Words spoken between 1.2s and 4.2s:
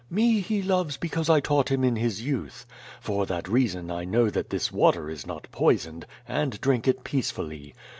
I taught him in his youth. For that reason I